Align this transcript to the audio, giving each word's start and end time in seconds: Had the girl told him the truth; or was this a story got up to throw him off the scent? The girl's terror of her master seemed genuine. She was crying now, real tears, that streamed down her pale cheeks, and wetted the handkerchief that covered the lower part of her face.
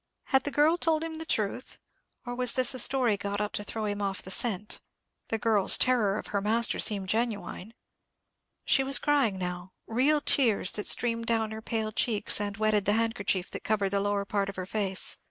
Had 0.33 0.45
the 0.45 0.49
girl 0.49 0.77
told 0.79 1.03
him 1.03 1.19
the 1.19 1.27
truth; 1.27 1.77
or 2.25 2.33
was 2.33 2.53
this 2.53 2.73
a 2.73 2.79
story 2.79 3.17
got 3.17 3.39
up 3.39 3.53
to 3.53 3.63
throw 3.63 3.85
him 3.85 4.01
off 4.01 4.23
the 4.23 4.31
scent? 4.31 4.81
The 5.27 5.37
girl's 5.37 5.77
terror 5.77 6.17
of 6.17 6.25
her 6.33 6.41
master 6.41 6.79
seemed 6.79 7.07
genuine. 7.07 7.75
She 8.65 8.81
was 8.83 8.97
crying 8.97 9.37
now, 9.37 9.73
real 9.85 10.19
tears, 10.19 10.71
that 10.71 10.87
streamed 10.87 11.27
down 11.27 11.51
her 11.51 11.61
pale 11.61 11.91
cheeks, 11.91 12.41
and 12.41 12.57
wetted 12.57 12.85
the 12.85 12.93
handkerchief 12.93 13.51
that 13.51 13.63
covered 13.63 13.89
the 13.89 13.99
lower 13.99 14.25
part 14.25 14.49
of 14.49 14.55
her 14.55 14.65
face. 14.65 15.19